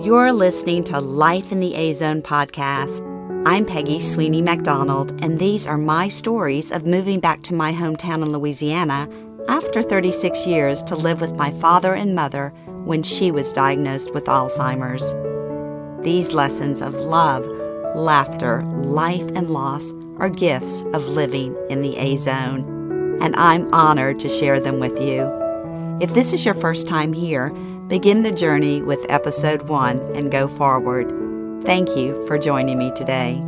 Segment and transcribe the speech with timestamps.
[0.00, 3.02] You're listening to Life in the A Zone podcast.
[3.44, 8.22] I'm Peggy Sweeney McDonald, and these are my stories of moving back to my hometown
[8.22, 9.08] in Louisiana
[9.48, 12.50] after 36 years to live with my father and mother
[12.84, 15.04] when she was diagnosed with Alzheimer's.
[16.04, 17.44] These lessons of love,
[17.96, 24.20] laughter, life, and loss are gifts of living in the A Zone, and I'm honored
[24.20, 25.28] to share them with you.
[26.00, 27.52] If this is your first time here,
[27.88, 31.10] begin the journey with episode one and go forward.
[31.64, 33.42] Thank you for joining me today.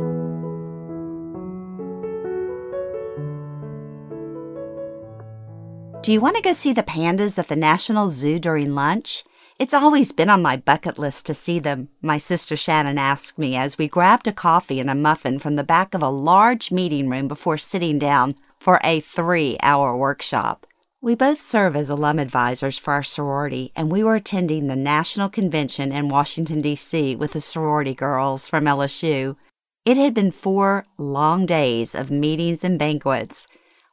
[6.01, 9.23] Do you want to go see the pandas at the National Zoo during lunch?
[9.59, 13.55] It's always been on my bucket list to see them, my sister Shannon asked me
[13.55, 17.07] as we grabbed a coffee and a muffin from the back of a large meeting
[17.07, 20.65] room before sitting down for a three hour workshop.
[21.03, 25.29] We both serve as alum advisors for our sorority, and we were attending the National
[25.29, 27.15] Convention in Washington, D.C.
[27.15, 29.35] with the sorority girls from LSU.
[29.83, 33.47] It had been four long days of meetings and banquets.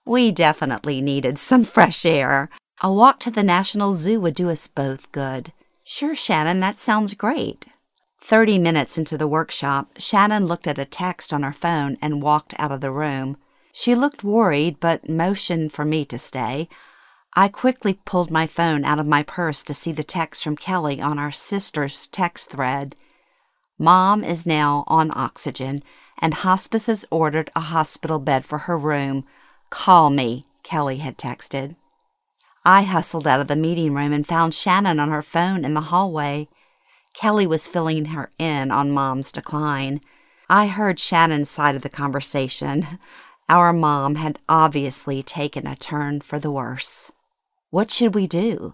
[0.04, 2.50] We definitely needed some fresh air.
[2.82, 5.54] A walk to the National Zoo would do us both good.
[5.84, 7.64] Sure, Shannon, that sounds great.
[8.20, 12.52] Thirty minutes into the workshop, Shannon looked at a text on her phone and walked
[12.58, 13.38] out of the room.
[13.72, 16.68] She looked worried, but motioned for me to stay.
[17.34, 21.00] I quickly pulled my phone out of my purse to see the text from Kelly
[21.00, 22.96] on our sister's text thread.
[23.78, 25.82] Mom is now on oxygen,
[26.20, 29.24] and hospice has ordered a hospital bed for her room.
[29.70, 31.76] Call me, Kelly had texted.
[32.64, 35.82] I hustled out of the meeting room and found Shannon on her phone in the
[35.82, 36.48] hallway.
[37.14, 40.00] Kelly was filling her in on Mom's decline.
[40.48, 42.98] I heard Shannon's side of the conversation.
[43.48, 47.10] Our mom had obviously taken a turn for the worse.
[47.70, 48.72] What should we do?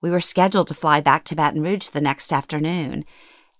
[0.00, 3.04] We were scheduled to fly back to Baton Rouge the next afternoon.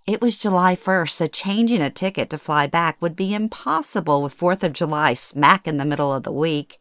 [0.07, 4.37] It was July 1st, so changing a ticket to fly back would be impossible with
[4.37, 6.81] 4th of July smack in the middle of the week.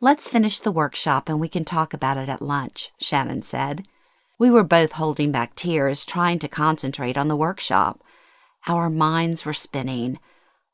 [0.00, 3.86] Let's finish the workshop and we can talk about it at lunch, Shannon said.
[4.38, 8.02] We were both holding back tears, trying to concentrate on the workshop.
[8.68, 10.18] Our minds were spinning.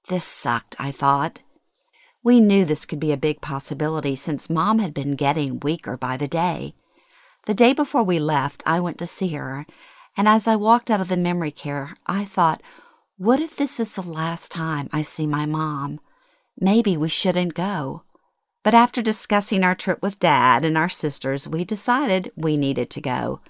[0.09, 1.41] This sucked, I thought.
[2.29, 6.19] We knew this could be a big possibility since Mom had been getting weaker by
[6.19, 6.75] the day.
[7.47, 9.65] The day before we left, I went to see her,
[10.15, 12.63] and as I walked out of the memory care, I thought,
[13.17, 16.01] what if this is the last time I see my mom?
[16.61, 18.03] Maybe we shouldn't go.
[18.63, 23.01] But after discussing our trip with Dad and our sisters, we decided we needed to
[23.01, 23.41] go.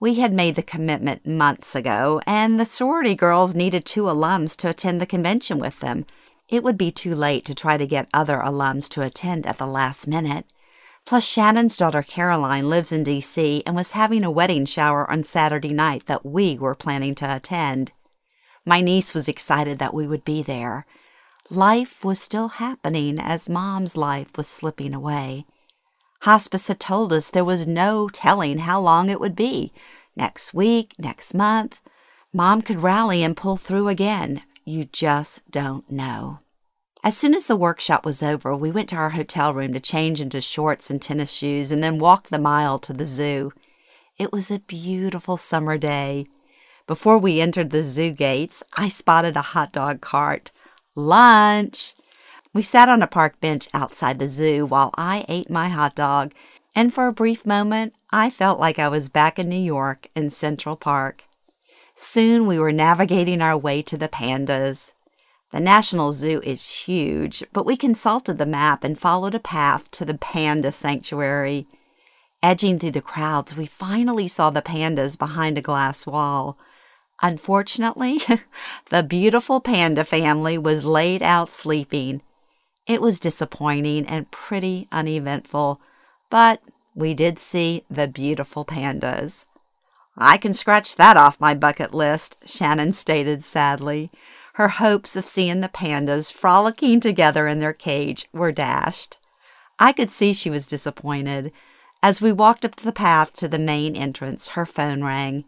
[0.00, 4.70] We had made the commitment months ago, and the sorority girls needed two alums to
[4.70, 6.06] attend the convention with them.
[6.48, 9.66] It would be too late to try to get other alums to attend at the
[9.66, 10.46] last minute.
[11.04, 13.62] Plus, Shannon's daughter Caroline lives in D.C.
[13.66, 17.92] and was having a wedding shower on Saturday night that we were planning to attend.
[18.64, 20.86] My niece was excited that we would be there.
[21.50, 25.44] Life was still happening as Mom's life was slipping away.
[26.20, 29.72] Hospice had told us there was no telling how long it would be
[30.14, 31.80] next week, next month.
[32.32, 34.42] Mom could rally and pull through again.
[34.64, 36.38] You just don't know.
[37.04, 40.20] As soon as the workshop was over, we went to our hotel room to change
[40.20, 43.52] into shorts and tennis shoes and then walked the mile to the zoo.
[44.18, 46.26] It was a beautiful summer day.
[46.86, 50.52] Before we entered the zoo gates, I spotted a hot dog cart.
[50.94, 51.94] Lunch!
[52.54, 56.34] We sat on a park bench outside the zoo while I ate my hot dog,
[56.74, 60.30] and for a brief moment, I felt like I was back in New York in
[60.30, 61.24] Central Park.
[61.94, 64.92] Soon we were navigating our way to the pandas.
[65.52, 70.04] The National Zoo is huge, but we consulted the map and followed a path to
[70.04, 71.66] the panda sanctuary.
[72.42, 76.56] Edging through the crowds, we finally saw the pandas behind a glass wall.
[77.22, 78.20] Unfortunately,
[78.88, 82.22] the beautiful panda family was laid out sleeping.
[82.86, 85.80] It was disappointing and pretty uneventful,
[86.30, 86.62] but
[86.94, 89.44] we did see the beautiful pandas.
[90.16, 94.10] I can scratch that off my bucket list, Shannon stated sadly.
[94.54, 99.18] Her hopes of seeing the pandas frolicking together in their cage were dashed.
[99.78, 101.52] I could see she was disappointed.
[102.02, 105.44] As we walked up the path to the main entrance, her phone rang.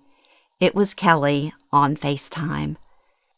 [0.60, 2.76] It was Kelly on FaceTime.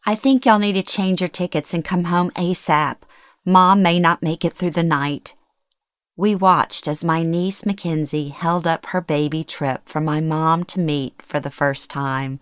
[0.05, 2.97] I think y'all need to change your tickets and come home ASAP.
[3.45, 5.35] Mom may not make it through the night.
[6.19, 10.81] We watched as my niece Mackenzie held up her baby trip for my mom to
[10.81, 12.41] meet for the first time.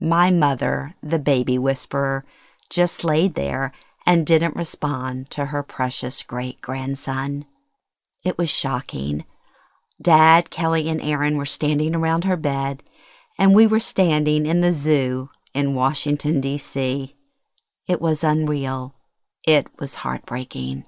[0.00, 2.24] My mother, the baby whisperer,
[2.70, 3.72] just laid there
[4.06, 7.46] and didn't respond to her precious great grandson.
[8.24, 9.24] It was shocking.
[10.00, 12.84] Dad, Kelly, and Erin were standing around her bed,
[13.38, 17.16] and we were standing in the zoo in Washington, D.C.
[17.88, 18.94] It was unreal.
[19.46, 20.84] It was heartbreaking.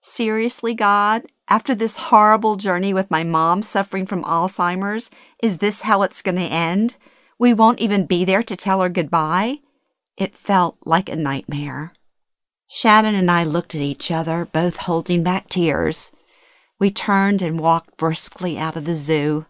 [0.00, 5.10] Seriously, God, after this horrible journey with my mom suffering from Alzheimer's,
[5.42, 6.96] is this how it's going to end?
[7.38, 9.58] We won't even be there to tell her goodbye?
[10.16, 11.92] It felt like a nightmare.
[12.66, 16.12] Shannon and I looked at each other, both holding back tears.
[16.78, 19.46] We turned and walked briskly out of the zoo.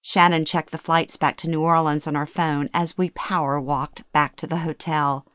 [0.00, 4.02] Shannon checked the flights back to New Orleans on our phone as we power walked
[4.12, 5.26] back to the hotel.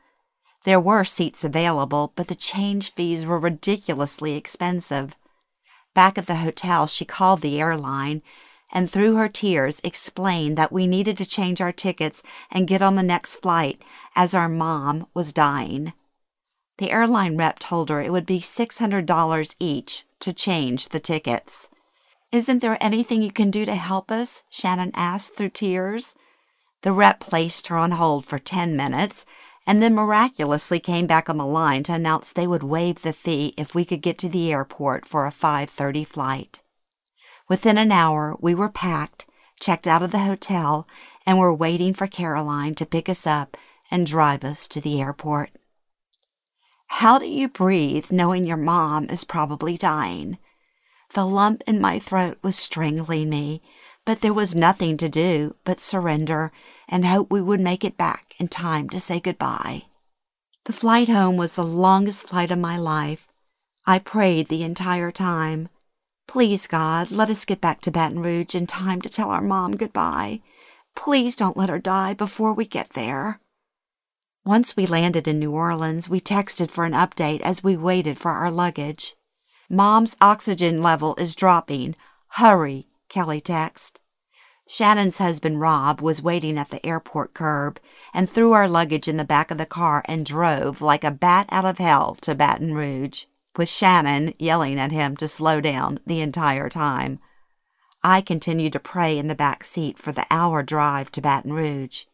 [0.68, 5.16] There were seats available, but the change fees were ridiculously expensive.
[5.94, 8.20] Back at the hotel, she called the airline
[8.70, 12.96] and through her tears explained that we needed to change our tickets and get on
[12.96, 13.80] the next flight
[14.14, 15.94] as our mom was dying.
[16.76, 21.70] The airline rep told her it would be $600 each to change the tickets.
[22.30, 24.42] Isn't there anything you can do to help us?
[24.50, 26.14] Shannon asked through tears.
[26.82, 29.24] The rep placed her on hold for 10 minutes
[29.68, 33.52] and then miraculously came back on the line to announce they would waive the fee
[33.58, 36.62] if we could get to the airport for a 5:30 flight.
[37.50, 39.26] Within an hour, we were packed,
[39.60, 40.88] checked out of the hotel,
[41.26, 43.58] and were waiting for Caroline to pick us up
[43.90, 45.50] and drive us to the airport.
[46.86, 50.38] How do you breathe knowing your mom is probably dying?
[51.12, 53.60] The lump in my throat was strangling me,
[54.08, 56.50] but there was nothing to do but surrender
[56.88, 59.82] and hope we would make it back in time to say goodbye.
[60.64, 63.28] The flight home was the longest flight of my life.
[63.84, 65.68] I prayed the entire time.
[66.26, 69.76] Please, God, let us get back to Baton Rouge in time to tell our mom
[69.76, 70.40] goodbye.
[70.96, 73.40] Please don't let her die before we get there.
[74.42, 78.30] Once we landed in New Orleans, we texted for an update as we waited for
[78.30, 79.16] our luggage.
[79.68, 81.94] Mom's oxygen level is dropping.
[82.28, 84.00] Hurry, Kelly texted.
[84.68, 87.80] Shannon's husband, Rob, was waiting at the airport curb
[88.12, 91.46] and threw our luggage in the back of the car and drove like a bat
[91.50, 93.24] out of hell to Baton Rouge,
[93.56, 97.18] with Shannon yelling at him to slow down the entire time.
[98.02, 102.04] I continued to pray in the back seat for the hour drive to Baton Rouge.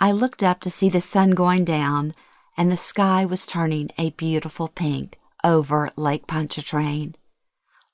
[0.00, 2.14] I looked up to see the sun going down,
[2.56, 7.16] and the sky was turning a beautiful pink over Lake Pontchartrain.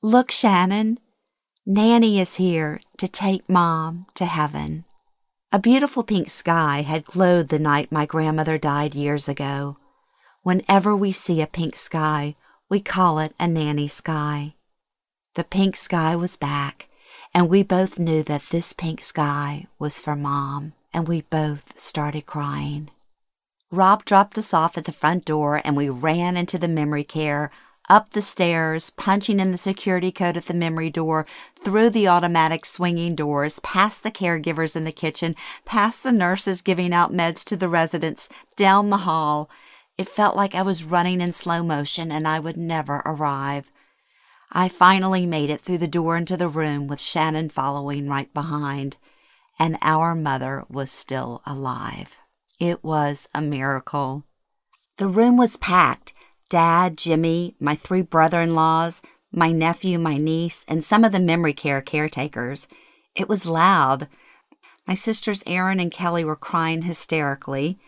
[0.02, 1.00] Look, Shannon,
[1.70, 4.86] Nanny is here to take Mom to heaven.
[5.52, 9.76] A beautiful pink sky had glowed the night my grandmother died years ago.
[10.42, 12.36] Whenever we see a pink sky,
[12.70, 14.54] we call it a nanny sky.
[15.34, 16.88] The pink sky was back,
[17.34, 22.24] and we both knew that this pink sky was for Mom, and we both started
[22.24, 22.88] crying.
[23.70, 27.50] Rob dropped us off at the front door, and we ran into the memory care
[27.88, 31.26] up the stairs, punching in the security code at the memory door,
[31.56, 36.92] through the automatic swinging doors, past the caregivers in the kitchen, past the nurses giving
[36.92, 39.48] out meds to the residents, down the hall.
[39.96, 43.70] It felt like I was running in slow motion and I would never arrive.
[44.52, 48.96] I finally made it through the door into the room with Shannon following right behind,
[49.58, 52.18] and our mother was still alive.
[52.58, 54.24] It was a miracle.
[54.96, 56.12] The room was packed
[56.48, 61.20] Dad, Jimmy, my three brother in laws, my nephew, my niece, and some of the
[61.20, 62.66] memory care caretakers.
[63.14, 64.08] It was loud.
[64.86, 67.78] My sisters Erin and Kelly were crying hysterically.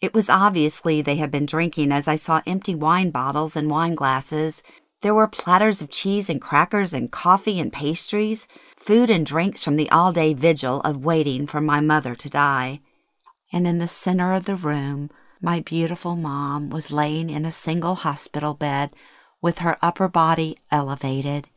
[0.00, 3.94] It was obviously they had been drinking as I saw empty wine bottles and wine
[3.94, 4.64] glasses.
[5.02, 9.76] There were platters of cheese and crackers and coffee and pastries, food and drinks from
[9.76, 12.80] the all day vigil of waiting for my mother to die.
[13.52, 15.10] And in the center of the room,
[15.40, 18.90] my beautiful mom was laying in a single hospital bed
[19.40, 21.48] with her upper body elevated.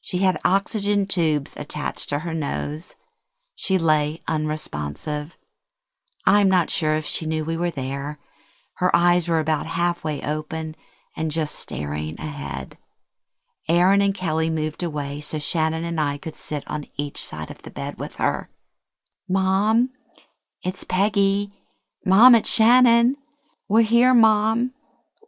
[0.00, 2.96] She had oxygen tubes attached to her nose.
[3.54, 5.36] She lay unresponsive.
[6.26, 8.18] I'm not sure if she knew we were there.
[8.74, 10.76] Her eyes were about halfway open
[11.16, 12.76] and just staring ahead.
[13.68, 17.62] Erin and Kelly moved away so Shannon and I could sit on each side of
[17.62, 18.50] the bed with her.
[19.28, 19.90] Mom,
[20.62, 21.52] it's Peggy.
[22.06, 23.16] Mom, it's Shannon.
[23.66, 24.72] We're here, Mom.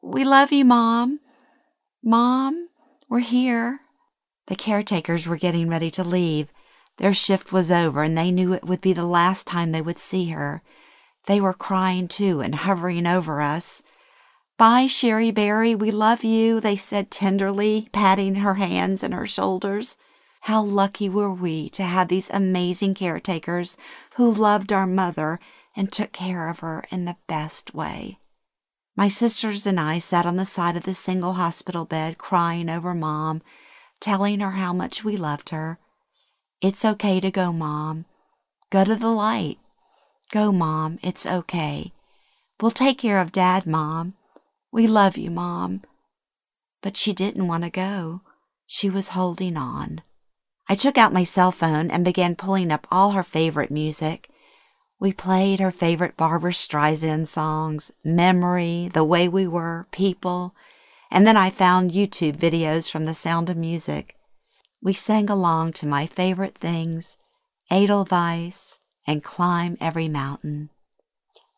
[0.02, 1.20] We love you, Mom.
[2.02, 2.68] Mom,
[3.08, 3.80] we're here.
[4.48, 6.48] The caretakers were getting ready to leave.
[6.98, 9.98] Their shift was over, and they knew it would be the last time they would
[9.98, 10.62] see her.
[11.24, 13.82] They were crying too and hovering over us.
[14.58, 15.74] Bye, Sherry Berry.
[15.74, 19.96] We love you, they said tenderly, patting her hands and her shoulders.
[20.42, 23.78] How lucky were we to have these amazing caretakers
[24.16, 25.40] who loved our mother
[25.76, 28.18] and took care of her in the best way.
[28.96, 32.94] My sisters and I sat on the side of the single hospital bed crying over
[32.94, 33.42] Mom,
[34.00, 35.78] telling her how much we loved her.
[36.62, 38.06] It's okay to go, Mom.
[38.70, 39.58] Go to the light.
[40.32, 40.98] Go, Mom.
[41.02, 41.92] It's okay.
[42.60, 44.14] We'll take care of Dad, Mom.
[44.72, 45.82] We love you, Mom.
[46.82, 48.22] But she didn't want to go.
[48.66, 50.00] She was holding on.
[50.68, 54.30] I took out my cell phone and began pulling up all her favorite music.
[54.98, 60.54] We played her favorite Barbra Streisand songs, Memory, The Way We Were, People,
[61.10, 64.16] and then I found YouTube videos from The Sound of Music.
[64.82, 67.18] We sang along to my favorite things,
[67.70, 70.70] Edelweiss and Climb Every Mountain.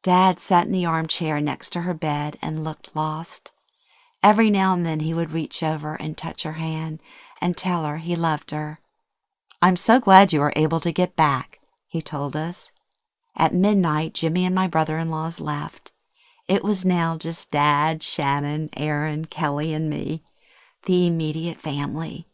[0.02, 3.52] Dad sat in the armchair next to her bed and looked lost.
[4.21, 7.00] Every now and then he would reach over and touch her hand
[7.40, 8.80] and tell her he loved her.
[9.62, 12.73] I'm so glad you were able to get back, he told us.
[13.38, 15.92] At midnight, Jimmy and my brother in laws left.
[16.49, 20.25] It was now just Dad, Shannon, Erin, Kelly, and me,
[20.87, 22.26] the immediate family.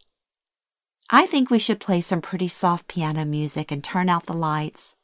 [1.10, 4.94] I think we should play some pretty soft piano music and turn out the lights.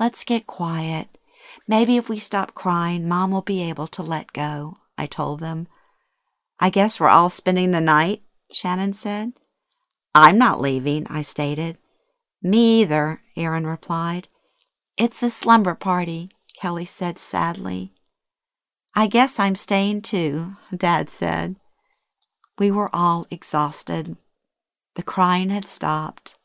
[0.00, 1.18] Let's get quiet.
[1.68, 5.68] Maybe if we stop crying, Mom will be able to let go, I told them.
[6.58, 9.32] I guess we're all spending the night, Shannon said.
[10.14, 11.76] I'm not leaving, I stated.
[12.42, 14.28] Me either, Erin replied.
[14.98, 17.92] It's a slumber party, Kelly said sadly.
[18.94, 21.56] I guess I'm staying too, Dad said.
[22.58, 24.16] We were all exhausted.
[24.94, 26.36] The crying had stopped.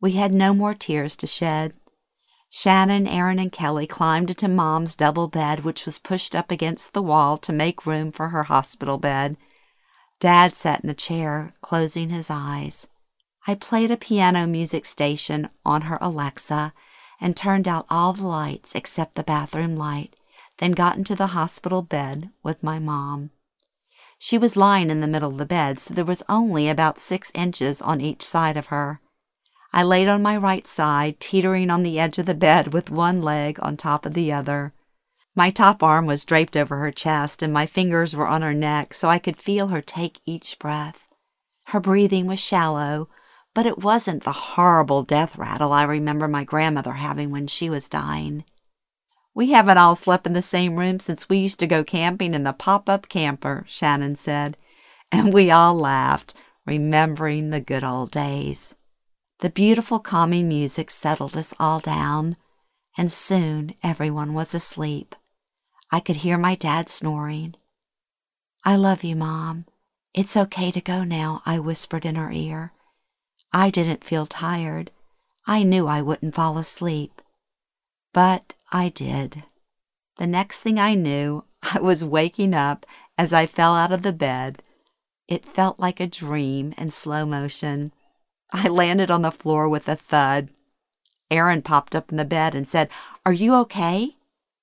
[0.00, 1.74] We had no more tears to shed.
[2.48, 7.02] Shannon, Erin, and Kelly climbed into Mom's double bed, which was pushed up against the
[7.02, 9.36] wall to make room for her hospital bed.
[10.20, 12.86] Dad sat in the chair, closing his eyes.
[13.46, 16.72] I played a piano music station on her Alexa
[17.20, 20.16] and turned out all the lights except the bathroom light,
[20.58, 23.30] then got into the hospital bed with my mom.
[24.18, 27.32] She was lying in the middle of the bed, so there was only about six
[27.34, 29.00] inches on each side of her.
[29.72, 33.22] I laid on my right side, teetering on the edge of the bed with one
[33.22, 34.74] leg on top of the other.
[35.34, 38.92] My top arm was draped over her chest, and my fingers were on her neck,
[38.94, 41.06] so I could feel her take each breath.
[41.66, 43.08] Her breathing was shallow,
[43.54, 47.88] but it wasn't the horrible death rattle I remember my grandmother having when she was
[47.88, 48.44] dying.
[49.34, 52.42] We haven't all slept in the same room since we used to go camping in
[52.42, 54.56] the pop up camper, Shannon said,
[55.12, 56.34] and we all laughed,
[56.66, 58.74] remembering the good old days.
[59.40, 62.36] The beautiful, calming music settled us all down,
[62.98, 65.14] and soon everyone was asleep.
[65.90, 67.54] I could hear my dad snoring.
[68.64, 69.64] I love you, Mom.
[70.12, 72.72] It's okay to go now, I whispered in her ear.
[73.52, 74.90] I didn't feel tired.
[75.46, 77.20] I knew I wouldn't fall asleep.
[78.12, 79.44] But I did.
[80.18, 82.86] The next thing I knew, I was waking up
[83.18, 84.62] as I fell out of the bed.
[85.28, 87.92] It felt like a dream in slow motion.
[88.52, 90.50] I landed on the floor with a thud.
[91.30, 92.88] Erin popped up in the bed and said,
[93.24, 94.16] Are you okay?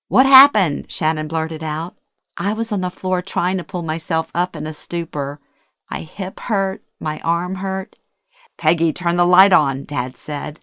[0.09, 0.91] What happened?
[0.91, 1.95] Shannon blurted out.
[2.37, 5.39] I was on the floor trying to pull myself up in a stupor.
[5.89, 7.95] My hip hurt, my arm hurt.
[8.57, 10.59] Peggy, turn the light on, Dad said.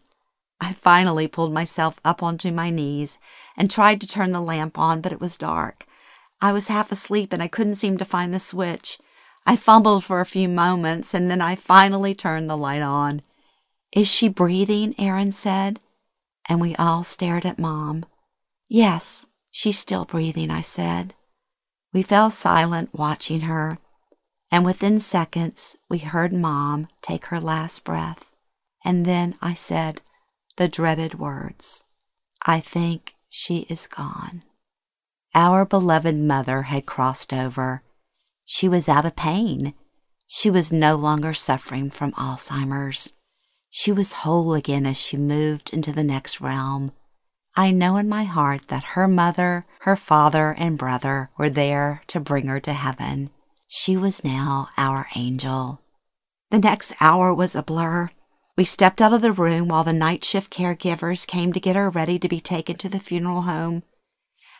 [0.61, 3.19] I finally pulled myself up onto my knees
[3.57, 5.87] and tried to turn the lamp on, but it was dark.
[6.41, 8.99] I was half asleep and I couldn't seem to find the switch.
[9.47, 13.23] I fumbled for a few moments and then I finally turned the light on.
[13.93, 14.95] Is she breathing?
[14.99, 15.81] Erin said.
[16.49, 18.05] And we all stared at Mom.
[18.69, 21.15] Yes, she's still breathing, I said.
[21.93, 23.79] We fell silent watching her
[24.51, 28.31] and within seconds we heard Mom take her last breath.
[28.85, 30.03] And then I said
[30.57, 31.85] the dreaded words
[32.47, 34.43] I think she is gone.
[35.35, 37.83] Our beloved mother had crossed over.
[38.45, 39.75] She was out of pain.
[40.27, 43.13] She was no longer suffering from Alzheimer's.
[43.71, 46.93] She was whole again as she moved into the next realm.
[47.57, 52.21] I know in my heart that her mother, her father, and brother were there to
[52.21, 53.31] bring her to heaven.
[53.77, 55.81] She was now our angel.
[56.53, 58.11] The next hour was a blur.
[58.57, 61.91] We stepped out of the room while the night shift caregivers came to get her
[61.91, 63.83] ready to be taken to the funeral home.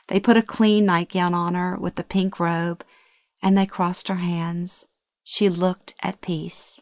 [0.09, 2.85] They put a clean nightgown on her with the pink robe,
[3.41, 4.85] and they crossed her hands.
[5.23, 6.81] She looked at peace.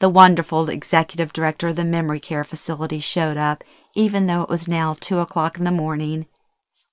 [0.00, 3.62] The wonderful executive director of the memory care facility showed up,
[3.94, 6.26] even though it was now two o'clock in the morning.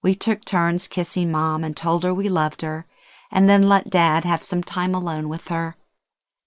[0.03, 2.85] We took turns kissing Mom and told her we loved her
[3.31, 5.75] and then let Dad have some time alone with her.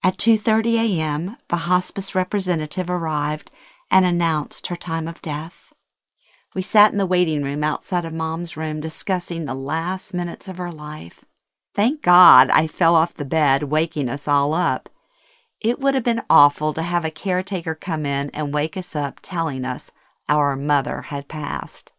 [0.03, 3.51] At 2:30 a.m., the hospice representative arrived
[3.91, 5.73] and announced her time of death.
[6.55, 10.57] We sat in the waiting room outside of Mom's room discussing the last minutes of
[10.57, 11.25] her life.
[11.75, 14.89] Thank God I fell off the bed, waking us all up.
[15.61, 19.19] It would have been awful to have a caretaker come in and wake us up
[19.21, 19.91] telling us
[20.27, 21.91] our mother had passed.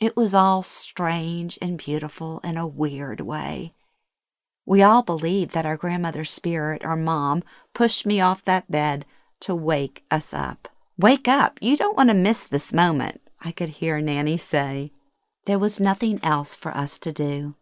[0.00, 3.74] It was all strange and beautiful in a weird way.
[4.68, 9.06] We all believe that our grandmother's spirit, or mom, pushed me off that bed
[9.40, 10.68] to wake us up.
[10.98, 11.58] Wake up!
[11.62, 14.92] You don't want to miss this moment, I could hear Nanny say.
[15.46, 17.54] There was nothing else for us to do.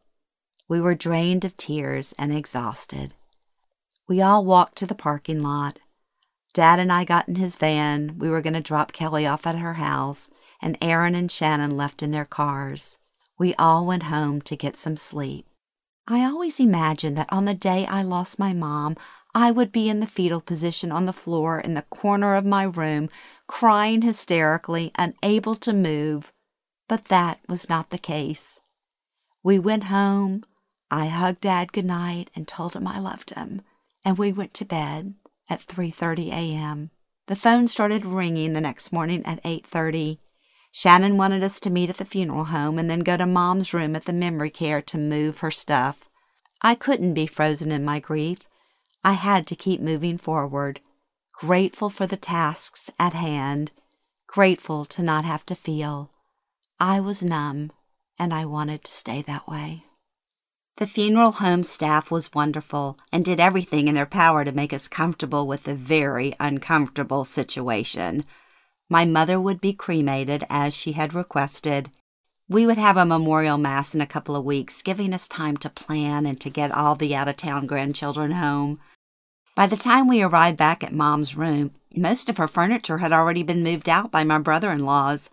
[0.67, 3.15] We were drained of tears and exhausted.
[4.09, 5.79] We all walked to the parking lot.
[6.55, 8.19] Dad and I got in his van.
[8.19, 10.29] We were going to drop Kelly off at her house,
[10.61, 12.99] and Erin and Shannon left in their cars.
[13.39, 15.47] We all went home to get some sleep.
[16.09, 18.97] I always imagined that on the day I lost my mom,
[19.35, 22.63] I would be in the fetal position on the floor in the corner of my
[22.63, 23.09] room,
[23.49, 26.33] crying hysterically, unable to move.
[26.89, 28.61] But that was not the case.
[29.43, 30.45] We went home.
[30.91, 33.63] I hugged Dad goodnight and told him I loved him,
[34.05, 35.15] and we went to bed
[35.51, 36.91] at 3:30 a.m.
[37.27, 40.19] The phone started ringing the next morning at 8:30.
[40.77, 43.97] Shannon wanted us to meet at the funeral home and then go to Mom's room
[43.97, 46.11] at the memory care to move her stuff.
[46.61, 48.41] I couldn't be frozen in my grief.
[49.03, 50.81] I had to keep moving forward,
[51.33, 53.73] grateful for the tasks at hand,
[54.27, 56.11] grateful to not have to feel.
[56.79, 57.73] I was numb,
[58.19, 59.85] and I wanted to stay that way.
[60.77, 64.89] The funeral home staff was wonderful and did everything in their power to make us
[64.89, 68.27] comfortable with the very uncomfortable situation.
[68.89, 71.91] My mother would be cremated as she had requested.
[72.49, 75.69] We would have a memorial mass in a couple of weeks, giving us time to
[75.69, 78.79] plan and to get all the out of town grandchildren home.
[79.57, 83.43] By the time we arrived back at Mom's room, most of her furniture had already
[83.43, 85.31] been moved out by my brother in laws.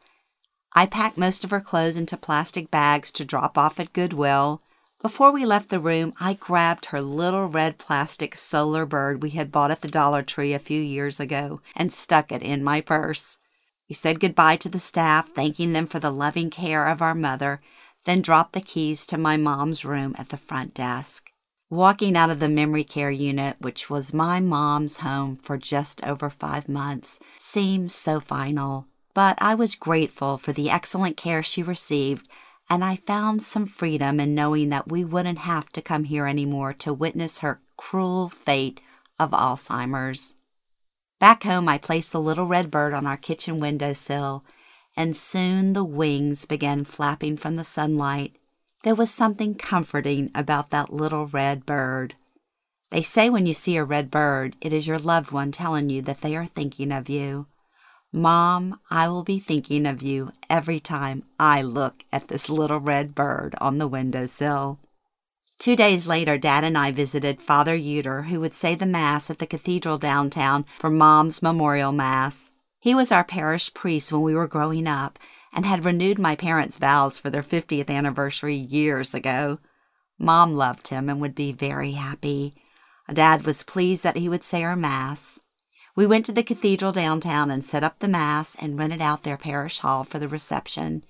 [0.73, 4.63] I packed most of her clothes into plastic bags to drop off at Goodwill.
[4.99, 9.51] Before we left the room, I grabbed her little red plastic solar bird we had
[9.51, 13.37] bought at the Dollar Tree a few years ago and stuck it in my purse.
[13.93, 17.61] We said goodbye to the staff, thanking them for the loving care of our mother,
[18.05, 21.29] then dropped the keys to my mom's room at the front desk.
[21.69, 26.31] Walking out of the memory care unit, which was my mom's home for just over
[26.31, 32.27] five months, seemed so final but I was grateful for the excellent care she received,
[32.67, 36.73] and I found some freedom in knowing that we wouldn't have to come here anymore
[36.73, 38.81] to witness her cruel fate
[39.19, 40.33] of Alzheimer's.
[41.23, 44.43] Back home, I placed the little red bird on our kitchen windowsill,
[44.97, 48.35] and soon the wings began flapping from the sunlight.
[48.83, 52.15] There was something comforting about that little red bird.
[52.91, 56.01] They say when you see a red bird, it is your loved one telling you
[56.01, 57.47] that they are thinking of you.
[58.11, 63.15] Mom, I will be thinking of you every time I look at this little red
[63.15, 64.77] bird on the windowsill.
[65.59, 69.39] Two days later, Dad and I visited Father Uter, who would say the Mass at
[69.39, 72.51] the cathedral downtown for Mom's memorial Mass.
[72.79, 75.17] He was our parish priest when we were growing up
[75.53, 79.59] and had renewed my parents' vows for their 50th anniversary years ago.
[80.19, 82.55] Mom loved him and would be very happy.
[83.11, 85.39] Dad was pleased that he would say our Mass.
[85.95, 89.37] We went to the cathedral downtown and set up the Mass and rented out their
[89.37, 91.03] parish hall for the reception.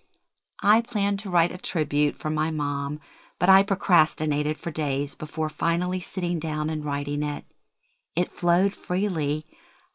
[0.62, 3.00] I planned to write a tribute for my mom,
[3.44, 7.44] but I procrastinated for days before finally sitting down and writing it.
[8.16, 9.46] It flowed freely.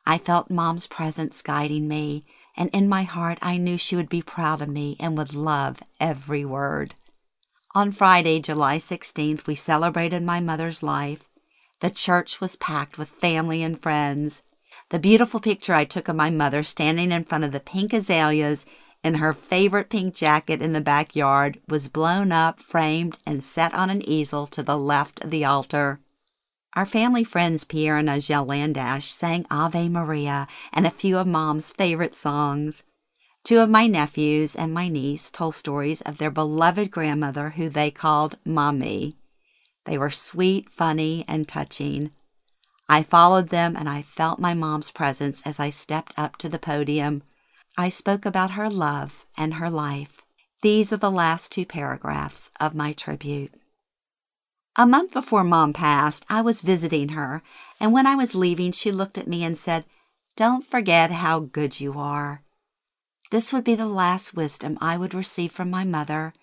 [0.04, 2.26] I felt Mom's presence guiding me,
[2.58, 5.82] and in my heart I knew she would be proud of me and would love
[5.98, 6.94] every word.
[7.74, 11.24] On Friday, July 16th, we celebrated my mother's life.
[11.80, 14.42] The church was packed with family and friends.
[14.90, 18.66] The beautiful picture I took of my mother standing in front of the pink azaleas
[19.02, 23.90] in her favorite pink jacket in the backyard was blown up, framed, and set on
[23.90, 26.00] an easel to the left of the altar.
[26.74, 31.72] Our family friends Pierre and Agel Landash sang Ave Maria and a few of Mom's
[31.72, 32.82] favorite songs.
[33.44, 37.90] Two of my nephews and my niece told stories of their beloved grandmother who they
[37.90, 39.16] called Mommy.
[39.86, 42.10] They were sweet, funny, and touching.
[42.90, 46.58] I followed them and I felt my mom's presence as I stepped up to the
[46.58, 47.22] podium.
[47.80, 50.22] I spoke about her love and her life.
[50.62, 53.54] These are the last two paragraphs of my tribute.
[54.74, 57.40] A month before Mom passed, I was visiting her,
[57.78, 59.84] and when I was leaving, she looked at me and said,
[60.36, 62.42] Don't forget how good you are.
[63.30, 66.34] This would be the last wisdom I would receive from my mother,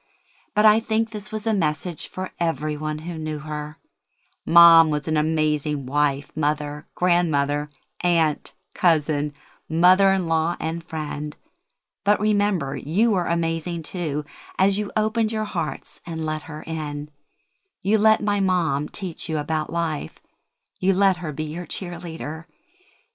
[0.53, 3.77] but I think this was a message for everyone who knew her.
[4.45, 7.69] Mom was an amazing wife, mother, grandmother,
[8.01, 9.33] aunt, cousin,
[9.69, 11.35] mother in law, and friend.
[12.03, 14.25] But remember, you were amazing too
[14.57, 17.09] as you opened your hearts and let her in.
[17.81, 20.19] You let my mom teach you about life.
[20.79, 22.45] You let her be your cheerleader.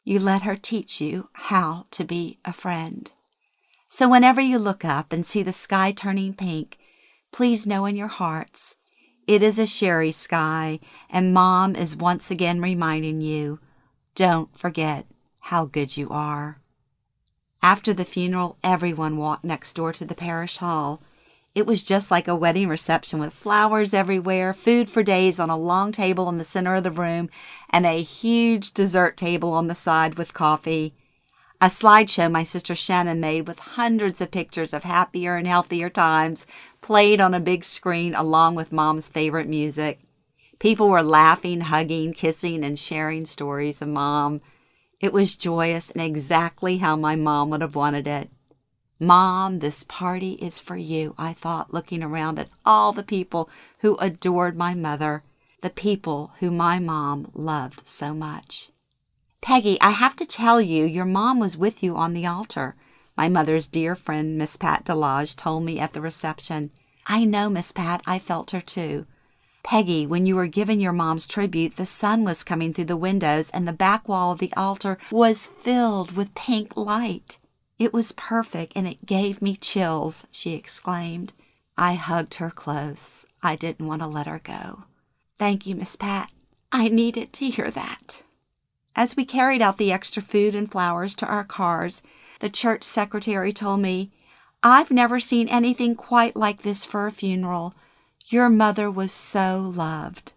[0.04, 3.12] You let her teach you how to be a friend.
[3.88, 6.78] So whenever you look up and see the sky turning pink,
[7.32, 8.76] please know in your hearts
[9.26, 13.60] it is a Sherry sky, and Mom is once again reminding you
[14.16, 15.06] don't forget
[15.50, 16.60] how good you are.
[17.60, 21.02] After the funeral, everyone walked next door to the parish hall.
[21.56, 25.56] It was just like a wedding reception with flowers everywhere, food for days on a
[25.56, 27.30] long table in the center of the room,
[27.68, 30.94] and a huge dessert table on the side with coffee.
[31.60, 36.46] A slideshow my sister Shannon made with hundreds of pictures of happier and healthier times
[36.80, 39.98] played on a big screen along with mom's favorite music.
[40.60, 44.40] People were laughing, hugging, kissing, and sharing stories of mom.
[45.00, 48.30] It was joyous and exactly how my mom would have wanted it.
[48.98, 53.96] Mom, this party is for you, I thought, looking around at all the people who
[53.96, 55.24] adored my mother,
[55.62, 58.70] the people who my mom loved so much.
[59.40, 62.76] Peggy, I have to tell you, your mom was with you on the altar.
[63.16, 66.70] My mother's dear friend, Miss Pat Delage, told me at the reception.
[67.06, 69.06] I know, Miss Pat, I felt her too.
[69.62, 73.50] Peggy, when you were giving your mom's tribute, the sun was coming through the windows
[73.50, 77.38] and the back wall of the altar was filled with pink light.
[77.78, 81.32] It was perfect and it gave me chills, she exclaimed.
[81.76, 83.26] I hugged her close.
[83.42, 84.84] I didn't want to let her go.
[85.38, 86.30] Thank you, Miss Pat.
[86.72, 88.22] I needed to hear that.
[88.94, 92.02] As we carried out the extra food and flowers to our cars,
[92.40, 94.10] the church secretary told me,
[94.62, 97.74] I've never seen anything quite like this for a funeral.
[98.30, 100.34] Your mother was so loved.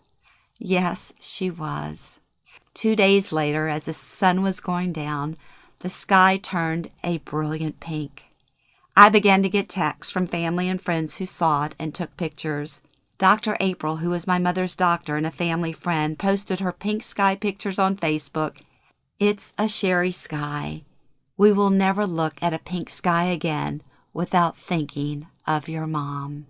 [0.58, 2.19] Yes, she was.
[2.73, 5.38] Two days later, as the sun was going down,
[5.82, 8.23] the sky turned a brilliant pink.
[8.97, 12.82] I began to get texts from family and friends who saw it and took pictures.
[13.19, 13.58] Dr.
[13.60, 17.77] April, who is my mother's doctor and a family friend, posted her pink sky pictures
[17.77, 18.62] on Facebook.
[19.19, 20.82] It's a Sherry sky.
[21.38, 26.47] We will never look at a pink sky again without thinking of your mom.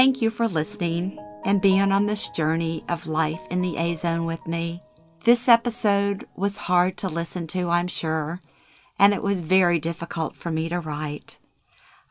[0.00, 4.24] Thank you for listening and being on this journey of life in the A Zone
[4.24, 4.80] with me.
[5.24, 8.40] This episode was hard to listen to, I'm sure,
[8.98, 11.38] and it was very difficult for me to write.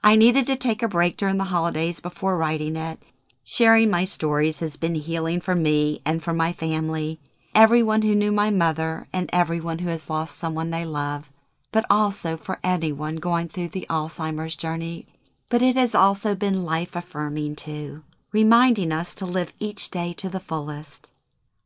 [0.04, 3.00] I needed to take a break during the holidays before writing it,
[3.44, 7.20] Sharing my stories has been healing for me and for my family,
[7.56, 11.32] everyone who knew my mother, and everyone who has lost someone they love,
[11.72, 15.08] but also for anyone going through the Alzheimer's journey.
[15.50, 20.30] But it has also been life affirming too, reminding us to live each day to
[20.30, 21.12] the fullest.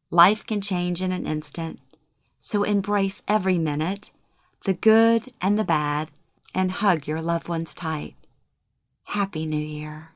[0.10, 1.80] Life can change in an instant,
[2.39, 4.12] so embrace every minute,
[4.63, 6.12] the good and the bad,
[6.56, 8.15] and hug your loved ones tight.
[9.04, 10.12] Happy New Year.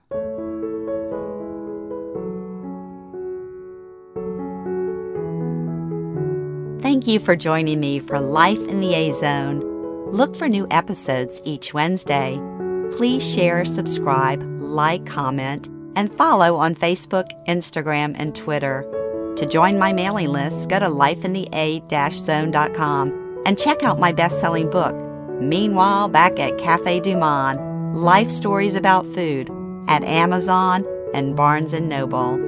[6.82, 9.60] Thank you for joining me for Life in the A Zone.
[10.10, 12.40] Look for new episodes each Wednesday.
[12.96, 18.86] Please share, subscribe, like, comment, and follow on Facebook, Instagram, and Twitter.
[19.38, 24.96] To join my mailing list, go to lifeinthea-zone.com and check out my best-selling book,
[25.40, 29.52] Meanwhile Back at Cafe Du Monde, Life Stories About Food,
[29.88, 32.47] at Amazon and Barnes & Noble.